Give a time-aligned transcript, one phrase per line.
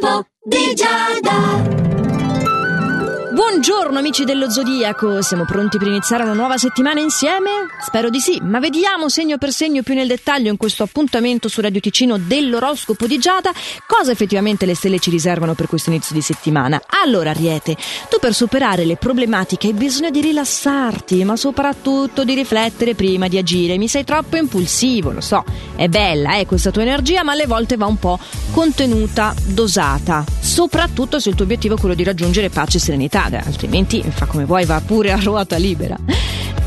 [0.00, 1.77] L'oroscopo di Giada.
[3.50, 7.68] Buongiorno amici dello Zodiaco, siamo pronti per iniziare una nuova settimana insieme?
[7.80, 11.62] Spero di sì, ma vediamo segno per segno più nel dettaglio in questo appuntamento su
[11.62, 13.50] Radio Ticino dell'oroscopo di Giada
[13.86, 16.80] cosa effettivamente le stelle ci riservano per questo inizio di settimana.
[17.02, 17.74] Allora Ariete,
[18.10, 23.38] tu per superare le problematiche hai bisogno di rilassarti, ma soprattutto di riflettere prima di
[23.38, 23.78] agire.
[23.78, 25.42] Mi sei troppo impulsivo, lo so,
[25.74, 28.18] è bella eh, questa tua energia, ma alle volte va un po'
[28.50, 34.02] contenuta, dosata, soprattutto se il tuo obiettivo è quello di raggiungere pace e serenità altrimenti
[34.02, 35.96] fa come vuoi, va pure a ruota libera.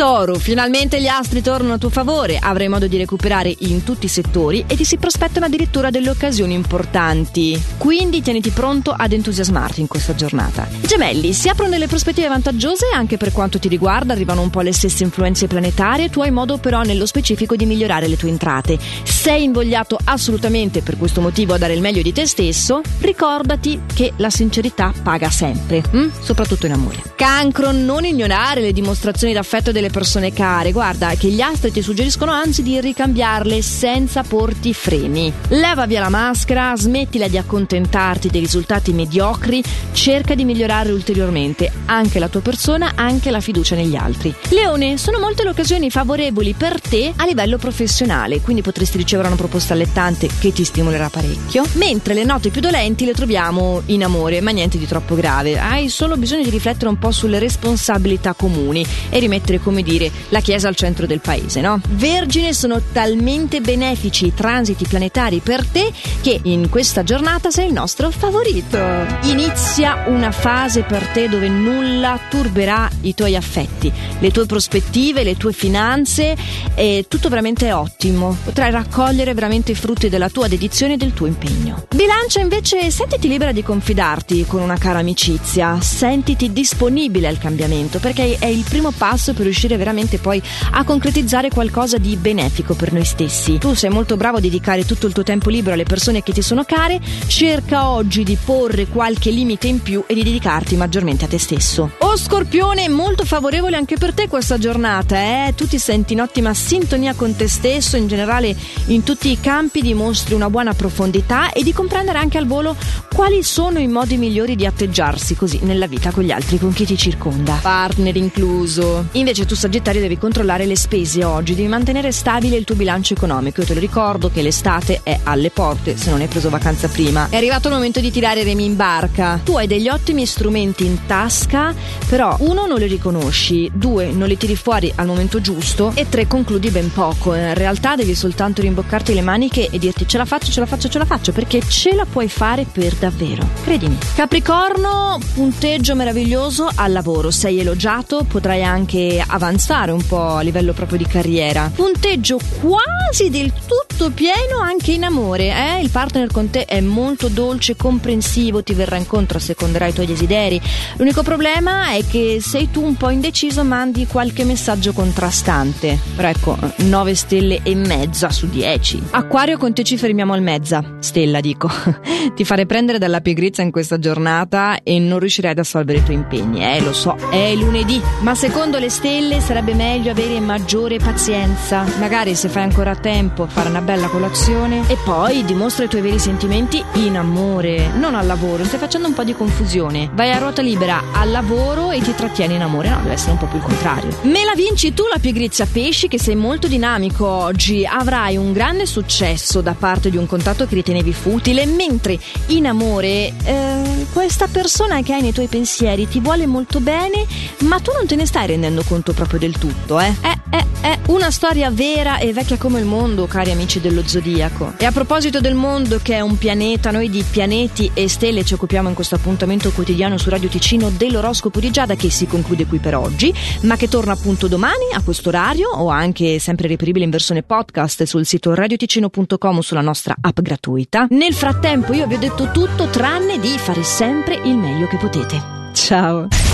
[0.00, 4.08] Toro, finalmente gli astri tornano a tuo favore, avrai modo di recuperare in tutti i
[4.08, 7.62] settori e ti si prospettano addirittura delle occasioni importanti.
[7.76, 10.66] Quindi tieniti pronto ad entusiasmarti in questa giornata.
[10.80, 14.72] Gemelli, si aprono delle prospettive vantaggiose anche per quanto ti riguarda, arrivano un po' le
[14.72, 18.78] stesse influenze planetarie, tu hai modo però nello specifico di migliorare le tue entrate.
[19.02, 24.14] Sei invogliato assolutamente per questo motivo a dare il meglio di te stesso, ricordati che
[24.16, 26.08] la sincerità paga sempre, hm?
[26.22, 27.02] soprattutto in amore.
[27.16, 30.72] Cancro, non ignorare le dimostrazioni d'affetto delle persone care.
[30.72, 35.32] Guarda che gli astri ti suggeriscono anzi di ricambiarle senza porti freni.
[35.48, 42.18] Leva via la maschera, smettila di accontentarti dei risultati mediocri, cerca di migliorare ulteriormente anche
[42.18, 44.34] la tua persona, anche la fiducia negli altri.
[44.50, 49.36] Leone, sono molte le occasioni favorevoli per te a livello professionale, quindi potresti ricevere una
[49.36, 54.40] proposta allettante che ti stimolerà parecchio, mentre le note più dolenti le troviamo in amore,
[54.40, 55.58] ma niente di troppo grave.
[55.58, 60.10] Hai solo bisogno di riflettere un po' sulle responsabilità comuni e rimettere come come dire,
[60.28, 61.80] la Chiesa al centro del paese, no?
[61.90, 67.72] Vergine sono talmente benefici i transiti planetari per te che in questa giornata sei il
[67.72, 68.78] nostro favorito.
[69.22, 75.36] Inizia una fase per te dove nulla turberà i tuoi affetti, le tue prospettive, le
[75.36, 76.36] tue finanze,
[76.74, 78.36] è tutto veramente ottimo.
[78.44, 81.86] Potrai raccogliere veramente i frutti della tua dedizione e del tuo impegno.
[81.94, 88.36] Bilancia invece sentiti libera di confidarti con una cara amicizia, sentiti disponibile al cambiamento perché
[88.38, 92.92] è il primo passo per riuscire riuscire veramente poi a concretizzare qualcosa di benefico per
[92.92, 93.58] noi stessi.
[93.58, 96.40] Tu sei molto bravo a dedicare tutto il tuo tempo libero alle persone che ti
[96.40, 101.28] sono care, cerca oggi di porre qualche limite in più e di dedicarti maggiormente a
[101.28, 101.90] te stesso.
[101.98, 105.54] Oh Scorpione, molto favorevole anche per te questa giornata, eh?
[105.54, 108.56] Tu ti senti in ottima sintonia con te stesso, in generale
[108.86, 112.76] in tutti i campi dimostri una buona profondità e di comprendere anche al volo
[113.12, 116.86] quali sono i modi migliori di atteggiarsi così nella vita con gli altri, con chi
[116.86, 117.58] ti circonda.
[117.60, 119.06] Partner incluso.
[119.12, 123.60] Invece tu Sagittario devi controllare le spese oggi, devi mantenere stabile il tuo bilancio economico.
[123.60, 127.26] Io te lo ricordo che l'estate è alle porte se non hai preso vacanza prima.
[127.28, 129.40] È arrivato il momento di tirare i remi in barca.
[129.42, 131.74] Tu hai degli ottimi strumenti in tasca,
[132.08, 136.28] però uno non li riconosci, due non li tiri fuori al momento giusto e tre
[136.28, 137.34] concludi ben poco.
[137.34, 140.88] In realtà devi soltanto rimboccarti le maniche e dirti ce la faccio, ce la faccio,
[140.88, 143.44] ce la faccio, perché ce la puoi fare per davvero.
[143.64, 143.98] Credimi.
[144.14, 150.74] Capricorno, punteggio meraviglioso al lavoro, sei elogiato, potrai anche avanzare avanzare un po' a livello
[150.74, 151.70] proprio di carriera.
[151.74, 155.48] Punteggio quasi del tutto pieno anche in amore.
[155.48, 155.80] Eh?
[155.82, 160.60] Il partner con te è molto dolce, comprensivo, ti verrà incontro, asseconderà i tuoi desideri.
[160.98, 165.98] L'unico problema è che sei tu un po' indeciso, mandi qualche messaggio contrastante.
[166.14, 169.04] Però ecco, 9 stelle e mezza su 10.
[169.10, 170.98] Acquario con te ci fermiamo al mezza.
[170.98, 171.70] Stella, dico.
[172.36, 176.16] ti farei prendere dalla pigrizia in questa giornata e non riuscirai ad assolvere i tuoi
[176.16, 176.62] impegni.
[176.62, 178.00] Eh, lo so, è lunedì.
[178.20, 181.84] Ma secondo le stelle sarebbe meglio avere maggiore pazienza.
[181.98, 186.18] Magari se fai ancora tempo fare una bella colazione e poi dimostra i tuoi veri
[186.18, 188.64] sentimenti in amore, non al lavoro.
[188.64, 190.10] Stai facendo un po' di confusione.
[190.14, 192.88] Vai a ruota libera al lavoro e ti trattieni in amore.
[192.88, 194.16] No, deve essere un po' più il contrario.
[194.22, 197.86] Me la vinci tu la pigrizia pesci che sei molto dinamico oggi.
[197.86, 203.32] Avrai un grande successo da parte di un contatto che ritenevi futile, mentre in amore
[203.44, 207.26] eh, questa persona che hai nei tuoi pensieri ti vuole molto bene,
[207.58, 210.14] ma tu non te ne stai rendendo conto proprio del tutto, eh?
[210.22, 214.72] Eh, eh, eh, una storia vera e vecchia come il mondo, cari amici dello zodiaco.
[214.78, 218.54] E a proposito del mondo, che è un pianeta, noi di pianeti e stelle ci
[218.54, 222.78] occupiamo in questo appuntamento quotidiano su Radio Ticino dell'oroscopo di Giada, che si conclude qui
[222.78, 227.10] per oggi, ma che torna appunto domani a questo orario o anche sempre reperibile in
[227.10, 231.08] versione podcast sul sito radioticino.com o sulla nostra app gratuita.
[231.10, 235.58] Nel frattempo, io vi ho detto tutto tranne di fare sempre il meglio che potete.
[235.74, 236.50] Ciao!